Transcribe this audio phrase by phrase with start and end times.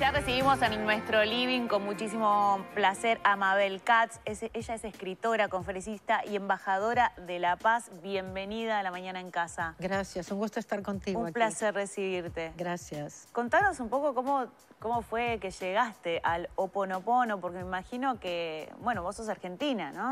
[0.00, 4.18] Ya recibimos en nuestro living con muchísimo placer a Mabel Katz.
[4.24, 7.90] ella es escritora, conferencista y embajadora de la paz.
[8.02, 9.74] Bienvenida a La Mañana en Casa.
[9.78, 12.50] Gracias, un gusto estar contigo Un placer recibirte.
[12.56, 13.28] Gracias.
[13.32, 14.46] Contanos un poco cómo,
[14.78, 20.08] cómo fue que llegaste al Oponopono, porque me imagino que, bueno, vos sos argentina, ¿no?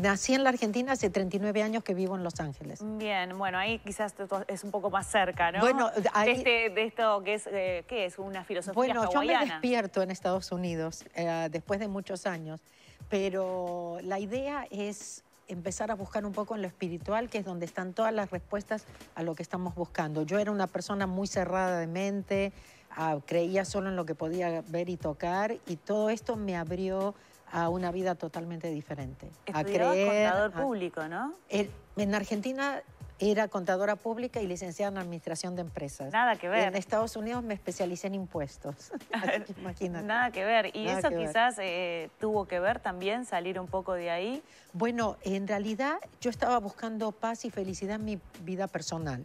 [0.00, 2.80] nací en la Argentina hace 39 años que vivo en Los Ángeles.
[2.98, 4.14] Bien, bueno, ahí quizás
[4.48, 5.60] es un poco más cerca, ¿no?
[5.60, 8.18] Bueno, de, este, de esto que es, eh, ¿qué es?
[8.18, 9.08] Una filosofía Bueno,
[9.38, 12.60] me despierto en Estados Unidos eh, después de muchos años,
[13.08, 17.66] pero la idea es empezar a buscar un poco en lo espiritual, que es donde
[17.66, 20.22] están todas las respuestas a lo que estamos buscando.
[20.22, 22.52] Yo era una persona muy cerrada de mente,
[22.92, 27.14] ah, creía solo en lo que podía ver y tocar, y todo esto me abrió
[27.52, 29.28] a una vida totalmente diferente.
[29.52, 31.32] a creer, contador público, ¿no?
[31.48, 32.82] en Argentina
[33.20, 36.12] era contadora pública y licenciada en administración de empresas.
[36.12, 36.68] Nada que ver.
[36.68, 38.92] en Estados Unidos me especialicé en impuestos.
[39.58, 40.06] Imagínate.
[40.06, 40.74] Nada que ver.
[40.74, 44.42] ¿Y eso quizás eh, tuvo que ver también salir un poco de ahí?
[44.72, 49.24] Bueno, en realidad yo estaba buscando paz y felicidad en mi vida personal.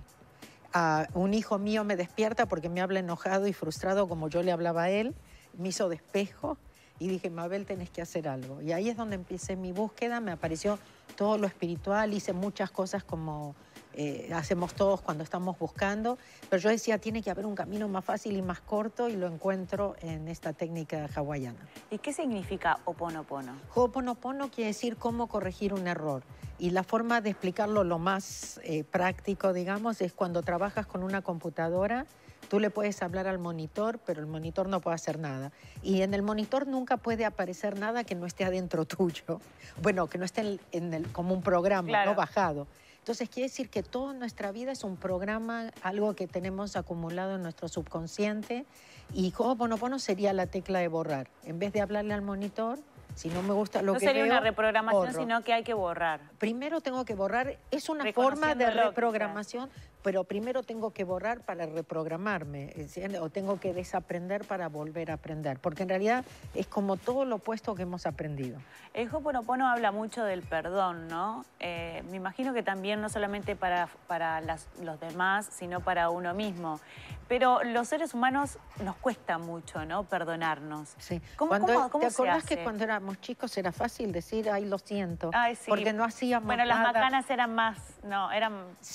[0.74, 4.52] Ah, un hijo mío me despierta porque me habla enojado y frustrado como yo le
[4.52, 5.16] hablaba a él,
[5.58, 6.58] me hizo despejo
[7.00, 8.62] y dije, Mabel, tenés que hacer algo.
[8.62, 10.78] Y ahí es donde empecé mi búsqueda, me apareció
[11.16, 13.56] todo lo espiritual, hice muchas cosas como
[13.96, 16.18] eh, hacemos todos cuando estamos buscando,
[16.50, 19.28] pero yo decía, tiene que haber un camino más fácil y más corto y lo
[19.28, 21.60] encuentro en esta técnica hawaiana.
[21.90, 23.54] ¿Y qué significa Oponopono?
[23.74, 26.24] Oponopono quiere decir cómo corregir un error.
[26.58, 31.22] Y la forma de explicarlo lo más eh, práctico, digamos, es cuando trabajas con una
[31.22, 32.06] computadora,
[32.50, 35.52] Tú le puedes hablar al monitor, pero el monitor no puede hacer nada.
[35.82, 39.42] Y en el monitor nunca puede aparecer nada que no esté adentro tuyo.
[39.82, 42.68] Bueno, que no esté en el, como un programa, no bajado.
[43.06, 47.44] Entonces quiere decir que toda nuestra vida es un programa, algo que tenemos acumulado en
[47.44, 48.66] nuestro subconsciente
[49.14, 51.28] y Ho'oponopono sería la tecla de borrar.
[51.44, 52.80] En vez de hablarle al monitor,
[53.14, 56.20] si no me gusta lo que No sería una reprogramación, sino que hay que borrar.
[56.40, 59.70] Primero tengo que borrar, es una forma de reprogramación,
[60.06, 62.72] pero primero tengo que borrar para reprogramarme,
[63.20, 66.24] o tengo que desaprender para volver a aprender, porque en realidad
[66.54, 68.60] es como todo lo opuesto que hemos aprendido.
[68.94, 71.44] El Ho'oponopono habla mucho del perdón, ¿no?
[71.60, 76.80] Eh, me imagino que también no solamente para, para los demás, sino para uno mismo.
[77.28, 80.04] Pero los seres humanos nos cuesta mucho, ¿no?
[80.04, 80.94] Perdonarnos.
[81.00, 81.20] Sí.
[81.36, 85.32] ¿Cómo, ¿Te acordás que cuando éramos chicos era fácil decir, ay, lo siento?
[85.34, 85.66] Ay, sí.
[85.68, 88.54] Porque no hacíamos Bueno, las macanas eran más, no, eran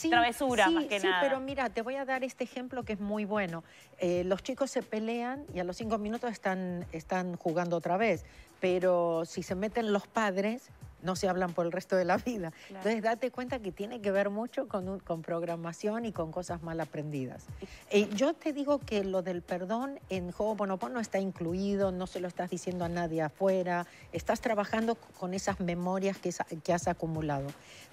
[0.09, 3.25] travesuras más que sí, pero mira, te voy a dar este ejemplo que es muy
[3.25, 3.65] bueno.
[3.99, 8.25] Eh, los chicos se pelean y a los cinco minutos están, están jugando otra vez,
[8.61, 10.71] pero si se meten los padres,
[11.03, 12.53] no se hablan por el resto de la vida.
[12.69, 16.81] Entonces, date cuenta que tiene que ver mucho con, con programación y con cosas mal
[16.81, 17.47] aprendidas.
[17.91, 22.28] Eh, yo te digo que lo del perdón en Ho'oponopono está incluido, no se lo
[22.28, 26.32] estás diciendo a nadie afuera, estás trabajando con esas memorias que,
[26.62, 27.49] que has acumulado.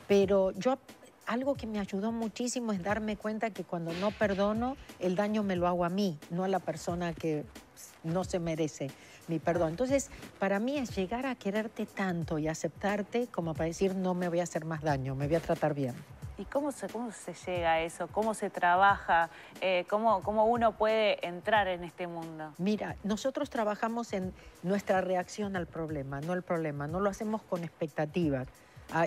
[0.07, 0.77] Pero yo
[1.27, 5.55] algo que me ayudó muchísimo es darme cuenta que cuando no perdono, el daño me
[5.55, 7.45] lo hago a mí, no a la persona que
[8.03, 8.89] no se merece
[9.27, 9.71] mi perdón.
[9.71, 14.29] Entonces, para mí es llegar a quererte tanto y aceptarte como para decir no me
[14.29, 15.95] voy a hacer más daño, me voy a tratar bien.
[16.39, 18.07] ¿Y cómo se, cómo se llega a eso?
[18.07, 19.31] ¿Cómo se trabaja?
[19.59, 22.53] Eh, ¿cómo, ¿Cómo uno puede entrar en este mundo?
[22.59, 26.87] Mira, nosotros trabajamos en nuestra reacción al problema, no el problema.
[26.87, 28.47] No lo hacemos con expectativas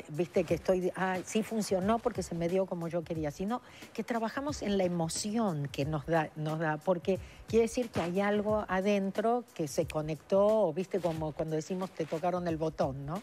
[0.08, 0.92] viste que estoy,
[1.24, 5.68] sí funcionó porque se me dio como yo quería, sino que trabajamos en la emoción
[5.68, 7.18] que nos da, nos da, porque
[7.48, 12.04] quiere decir que hay algo adentro que se conectó, o viste como cuando decimos te
[12.04, 13.22] tocaron el botón, ¿no?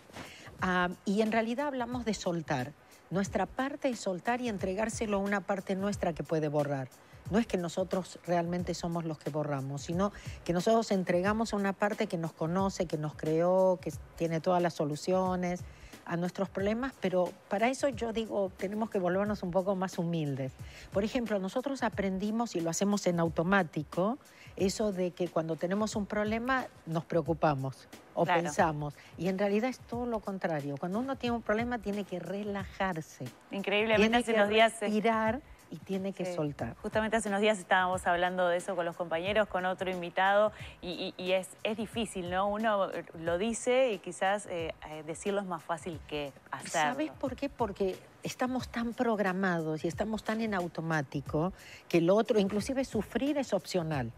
[0.62, 2.74] Ah, y en realidad hablamos de soltar.
[3.10, 6.90] Nuestra parte es soltar y entregárselo a una parte nuestra que puede borrar.
[7.30, 10.12] No es que nosotros realmente somos los que borramos, sino
[10.46, 14.62] que nosotros entregamos a una parte que nos conoce, que nos creó, que tiene todas
[14.62, 15.62] las soluciones,
[16.08, 20.54] a nuestros problemas, pero para eso yo digo, tenemos que volvernos un poco más humildes.
[20.92, 24.18] Por ejemplo, nosotros aprendimos y lo hacemos en automático,
[24.56, 28.96] eso de que cuando tenemos un problema nos preocupamos o pensamos.
[29.18, 30.76] Y en realidad es todo lo contrario.
[30.80, 33.26] Cuando uno tiene un problema tiene que relajarse.
[33.52, 34.80] Increíblemente hace unos días...
[34.80, 35.42] Respirar
[35.72, 36.76] y tiene que soltar.
[36.82, 41.14] Justamente hace unos días estábamos hablando de eso con los compañeros, con otro invitado, y,
[41.32, 42.48] es, es, difícil, ¿no?
[42.48, 46.94] Uno lo dice y quizás eh, eh, decirlo es más fácil que hacerlo.
[46.94, 47.50] ¿Sabes por qué?
[47.50, 51.54] Porque estamos tan programados y estamos tan en automático
[51.88, 54.12] que lo otro, inclusive sufrir es opcional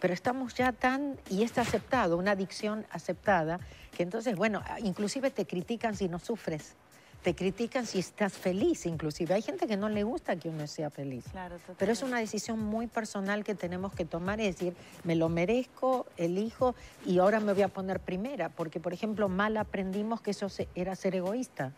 [0.00, 3.60] pero estamos ya tan, y está aceptado, una adicción aceptada,
[3.96, 6.74] que entonces, bueno, inclusive te critican si no sufres.
[7.22, 9.34] Te critican si estás feliz, inclusive.
[9.34, 11.24] Hay gente que no le gusta que uno sea feliz.
[11.30, 14.74] Claro, Pero es una decisión muy personal que tenemos que tomar y decir,
[15.04, 16.74] me lo merezco, elijo
[17.04, 20.96] y ahora me voy a poner primera, porque por ejemplo mal aprendimos que eso era
[20.96, 21.72] ser egoísta.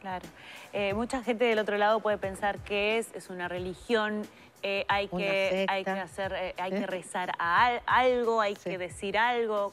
[0.00, 0.26] Claro.
[0.74, 4.26] Eh, mucha gente del otro lado puede pensar que es, es una religión,
[4.66, 6.86] eh, hay, que, hay que hacer, eh, hay que ¿Eh?
[6.86, 9.70] rezar a algo, hay que decir algo.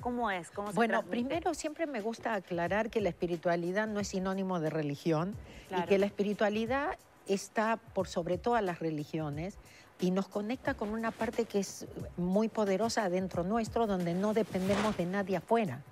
[0.00, 0.50] ¿Cómo, es?
[0.72, 5.36] bueno, primero siempre me gusta aclarar que la espiritualidad no es sinónimo de religión
[5.76, 6.96] y que la espiritualidad
[7.26, 9.58] está por sobre todas las religiones
[10.00, 11.86] y nos conecta con una parte que es
[12.16, 15.82] muy poderosa dentro nuestro, donde no dependemos de nadie afuera.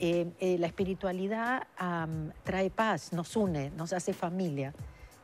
[0.00, 1.68] la espiritualidad
[2.42, 4.74] trae paz, nos une, nos hace familia.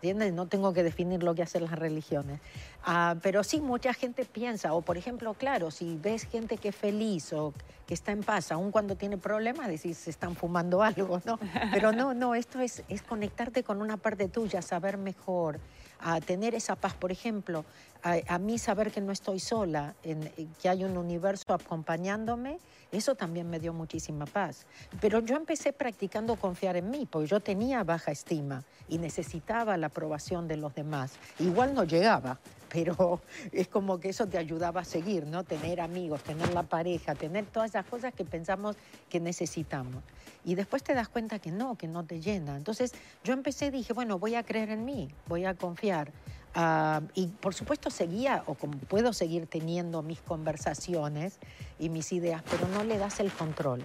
[0.02, 2.40] No tengo que definir lo que hacen las religiones.
[2.84, 6.76] Ah, pero sí, mucha gente piensa, o por ejemplo, claro, si ves gente que es
[6.76, 7.54] feliz o
[7.86, 11.38] que está en paz, aun cuando tiene problemas, decís, se están fumando algo, ¿no?
[11.72, 15.60] Pero no, no, esto es, es conectarte con una parte tuya, saber mejor,
[16.00, 16.94] a tener esa paz.
[16.94, 17.64] Por ejemplo,
[18.02, 22.58] a, mí saber que no estoy sola, en, que hay un universo acompañándome,
[22.90, 24.66] eso también me dio muchísima paz.
[25.00, 29.86] Pero yo empecé practicando confiar en mí, porque yo tenía baja estima y necesitaba la
[29.86, 31.12] aprobación de los demás.
[31.38, 32.38] Igual no llegaba,
[32.68, 33.20] pero
[33.52, 35.44] es como que eso te ayudaba a seguir, ¿no?
[35.44, 38.76] Tener amigos, tener la pareja, tener todas esas cosas que pensamos
[39.08, 40.02] que necesitamos.
[40.44, 42.56] Y después te das cuenta que no, que no te llena.
[42.56, 46.10] Entonces yo empecé, dije, bueno, voy a creer en mí, voy a confiar.
[46.54, 51.38] Ah, y por supuesto seguía, o puedo seguir teniendo mis conversaciones
[51.78, 53.82] y mis ideas, pero no le das el control.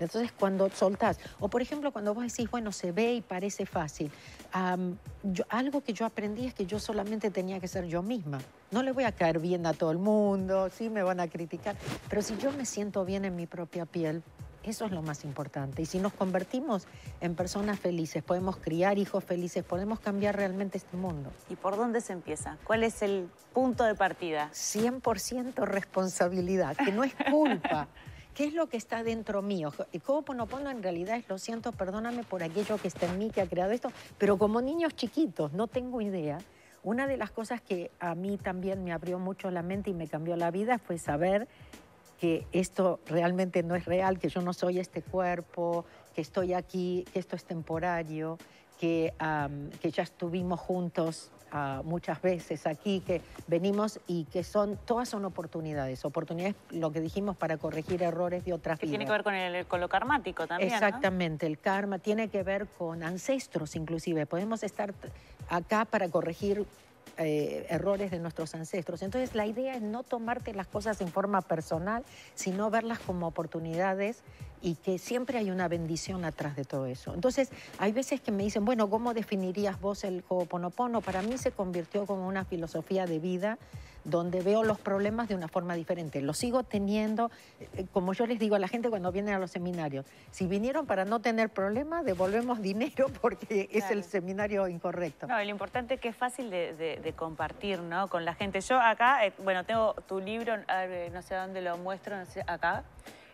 [0.00, 4.12] Entonces, cuando soltás, o por ejemplo, cuando vos decís, bueno, se ve y parece fácil,
[5.48, 8.38] algo que yo aprendí es que yo solamente tenía que ser yo misma.
[8.70, 11.74] No le voy a caer bien a todo el mundo, sí me van a criticar,
[12.08, 14.22] pero si yo me siento bien en mi propia piel,
[14.62, 15.82] eso es lo más importante.
[15.82, 16.86] Y si nos convertimos
[17.20, 21.30] en personas felices, podemos criar hijos felices, podemos cambiar realmente este mundo.
[21.48, 22.58] ¿Y por dónde se empieza?
[22.64, 24.50] ¿Cuál es el punto de partida?
[24.52, 27.88] 100% responsabilidad, que no es culpa.
[28.34, 29.72] ¿Qué es lo que está dentro mío?
[30.06, 33.48] Ho'oponopono en realidad es lo siento, perdóname por aquello que está en mí que ha
[33.48, 36.38] creado esto, pero como niños chiquitos, no tengo idea.
[36.84, 40.06] Una de las cosas que a mí también me abrió mucho la mente y me
[40.06, 41.48] cambió la vida fue saber
[42.20, 45.84] que esto realmente no es real, que yo no soy este cuerpo,
[46.14, 48.38] que estoy aquí, que esto es temporario,
[48.78, 49.12] que,
[49.80, 55.24] que ya estuvimos juntos ah, muchas veces aquí, que venimos y que son, todas son
[55.24, 58.98] oportunidades, oportunidades, lo que dijimos, para corregir errores de otras que vidas.
[58.98, 60.72] Tiene que ver con, el, con lo karmático también.
[60.72, 64.26] Exactamente, el karma tiene que ver con ancestros inclusive.
[64.26, 64.94] Podemos estar
[65.48, 66.66] acá para corregir
[67.18, 69.02] eh, errores de nuestros ancestros.
[69.02, 72.04] Entonces la idea es no tomarte las cosas en forma personal,
[72.34, 74.22] sino verlas como oportunidades
[74.62, 77.14] y que siempre hay una bendición atrás de todo eso.
[77.14, 81.00] Entonces, hay veces que me dicen, bueno, ¿cómo definirías vos el Ho'oponopono?
[81.00, 83.58] Para mí se convirtió como una filosofía de vida
[84.04, 86.22] donde veo los problemas de una forma diferente.
[86.22, 89.50] Los sigo teniendo, eh, como yo les digo a la gente cuando vienen a los
[89.50, 95.26] seminarios, si vinieron para no tener problemas, devolvemos dinero porque es el seminario incorrecto.
[95.26, 98.08] No, lo importante es que es fácil de, compartir ¿no?
[98.08, 98.60] con la gente.
[98.60, 102.84] Yo acá, eh, bueno, tengo tu libro, no sé dónde lo muestro, no sé, acá.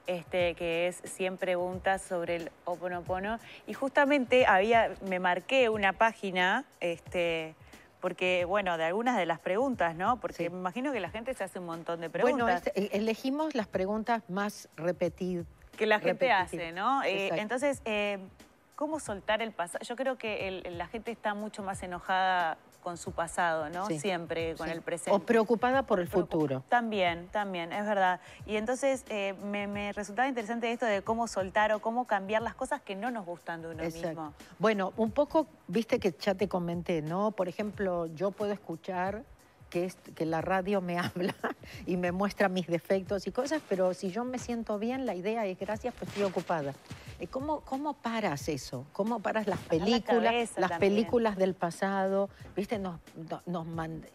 [0.06, 3.38] Este, que es 100 preguntas sobre el Oponopono.
[3.66, 7.54] Y justamente había, me marqué una página este,
[8.04, 10.20] porque, bueno, de algunas de las preguntas, ¿no?
[10.20, 12.62] Porque me imagino que la gente se hace un montón de preguntas.
[12.62, 15.46] Bueno, eh, elegimos las preguntas más repetidas.
[15.78, 17.02] Que la gente hace, ¿no?
[17.02, 18.18] Eh, entonces, eh,
[18.76, 19.82] ¿cómo soltar el pasado?
[19.86, 23.86] Yo creo que la gente está mucho más enojada con su pasado, ¿no?
[23.86, 25.10] Siempre con el presente.
[25.10, 26.62] O preocupada por el futuro.
[26.68, 28.20] También, también, es verdad.
[28.46, 32.82] Y entonces eh, me, resultaba interesante esto de cómo soltar o cómo cambiar las cosas
[32.82, 34.32] que no nos gustan de uno mismo.
[34.60, 37.32] Bueno, un poco, viste que ya te comenté, ¿no?
[37.32, 39.24] Por ejemplo, yo puedo escuchar
[39.70, 41.34] que, es, que la radio me habla
[41.86, 45.46] y me muestra mis defectos y cosas, pero si yo me siento bien, la idea
[45.46, 46.74] es gracias, pues estoy ocupada.
[47.20, 48.86] Eh, ¿Cómo, ¿Cómo paras eso?
[48.92, 52.28] ¿Cómo paras las películas, las películas del pasado?
[52.56, 52.78] ¿Viste?
[52.78, 53.00] Nos,
[53.46, 53.66] nos,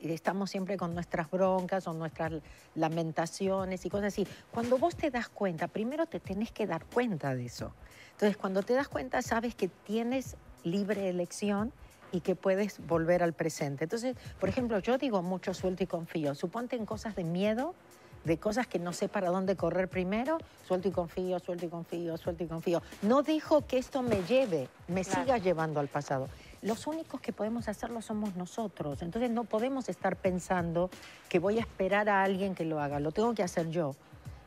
[0.01, 2.34] estamos siempre con nuestras broncas o nuestras
[2.75, 4.27] lamentaciones y cosas así.
[4.51, 7.74] Cuando vos te das cuenta, primero te tenés que dar cuenta de eso.
[8.12, 11.72] Entonces, cuando te das cuenta, sabes que tienes libre elección
[12.12, 13.86] y que puedes volver al presente.
[13.86, 16.36] Entonces, por ejemplo, yo digo mucho suelto y confío.
[16.36, 17.75] Suponte en cosas de miedo,
[18.23, 22.17] de cosas que no sé para dónde correr primero, suelto y confío, suelto y confío,
[22.17, 22.81] suelto y confío.
[23.01, 26.27] No dejo que esto me lleve, me siga llevando al pasado.
[26.61, 29.01] Los únicos que podemos hacerlo somos nosotros.
[29.01, 30.89] Entonces no podemos estar pensando
[31.29, 33.95] que voy a esperar a alguien que lo haga, lo tengo que hacer yo.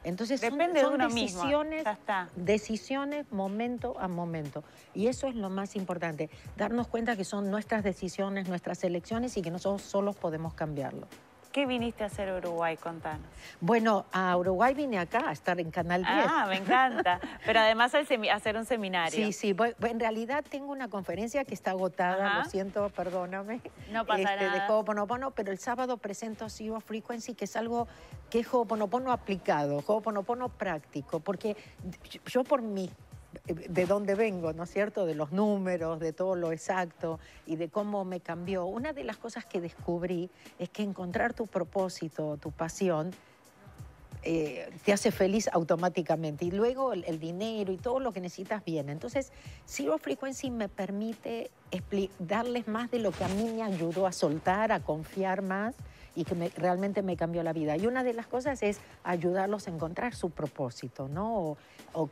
[0.05, 2.29] Entonces son- Depende de son, uno mismo, decisiones, ya está.
[2.35, 4.65] decisiones momento a momento.
[4.95, 9.43] Y eso es lo más importante, darnos cuenta que son nuestras decisiones, nuestras elecciones y
[9.43, 11.07] que nosotros solos podemos cambiarlo.
[11.53, 12.79] ¿Qué viniste a hacer a Uruguay?
[12.79, 13.27] Contanos.
[13.61, 16.17] Bueno, a Uruguay vine acá a estar en Canal 10.
[16.27, 17.21] Ah, me encanta.
[17.45, 19.27] Pero además hacer un seminario.
[19.27, 22.39] Sí, sí, en realidad tengo una conferencia que está agotada, Ajá.
[22.39, 23.61] lo siento, perdóname.
[23.91, 24.73] No pasa este, De nada.
[24.73, 27.87] Ho'oponopono, pero el sábado presento Zero Frequency, que es algo
[28.31, 31.55] que es Ho'oponopono aplicado, Ho'oponopono práctico, porque
[32.27, 32.91] yo por mí,
[33.47, 35.07] de dónde vengo, ¿no es cierto?
[35.07, 38.67] De los números, de todo lo exacto y de cómo me cambió.
[38.67, 43.13] Una de las cosas que descubrí es que encontrar tu propósito, tu pasión,
[44.25, 46.45] eh, te hace feliz automáticamente.
[46.45, 48.93] Y luego el, dinero y todo lo que necesitas viene.
[48.93, 49.33] Entonces,
[49.67, 51.51] Zero Frequency me permite
[52.21, 55.75] darles más de lo que a mí me ayudó a soltar, a confiar más
[56.15, 57.77] y que me- realmente me cambió la vida.
[57.77, 61.35] Y una de las cosas es ayudarlos a encontrar su propósito, ¿no?
[61.37, 61.57] O,
[61.93, 62.07] o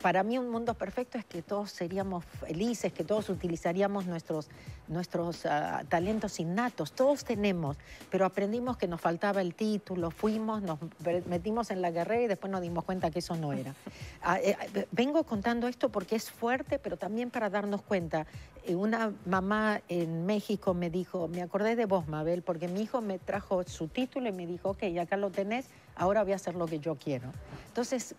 [0.00, 4.48] para mí un mundo perfecto es que todos seríamos felices, que todos utilizaríamos nuestros,
[4.88, 7.76] nuestros ah, talentos innatos, todos tenemos,
[8.10, 10.78] pero aprendimos que nos faltaba el título, fuimos, nos
[11.26, 13.74] metimos en la carrera y después nos dimos cuenta que eso no era.
[14.22, 18.26] Ah, eh, eh, vengo contando esto porque es fuerte, pero también para darnos cuenta.
[18.64, 23.00] Eh, Una mamá en México me dijo, me acordé de vos, Mabel, porque mi hijo
[23.00, 26.54] me trajo su título y me dijo, ok, acá lo tenés, ahora voy a hacer
[26.54, 27.32] lo que yo quiero.
[27.68, 28.14] Entonces,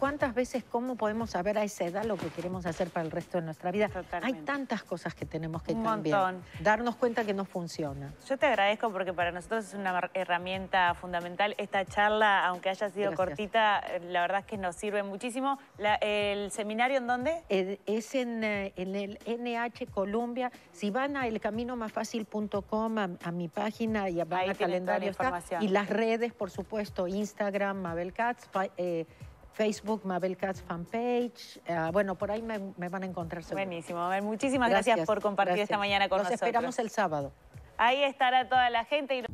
[0.00, 3.38] ¿Cuántas veces, cómo podemos saber a esa edad lo que queremos hacer para el resto
[3.38, 3.88] de nuestra vida?
[3.88, 4.38] Totalmente.
[4.38, 6.18] Hay tantas cosas que tenemos que Un cambiar.
[6.34, 6.44] montón.
[6.60, 8.12] Darnos cuenta que no funciona.
[8.26, 11.54] Yo te agradezco porque para nosotros es una herramienta fundamental.
[11.58, 13.16] Esta charla, aunque haya sido Gracias.
[13.28, 15.58] cortita, la verdad es que nos sirve muchísimo.
[15.78, 17.42] La- ¿El seminario en dónde?
[17.50, 20.50] Es en, eh, en el NH Columbia.
[20.72, 25.10] Si van a elcaminomafacil.com, a, a mi página y Ahí a tienen toda la calendario
[25.10, 25.42] está.
[25.60, 29.04] Y las redes, por supuesto, Instagram, Mabel Katz, eh,
[29.52, 31.60] Facebook, Mabel Katz Fanpage.
[31.68, 33.64] Ah, bueno, por ahí me, me van a encontrar seguro.
[33.66, 33.98] Buenísimo.
[33.98, 36.40] Mabel, Muchísimas gracias, por compartir esta mañana con nosotros.
[36.40, 37.32] esperamos el sábado.
[37.76, 39.16] Ahí estará toda la gente.
[39.18, 39.24] y-